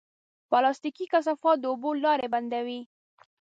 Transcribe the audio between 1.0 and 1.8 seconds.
کثافات د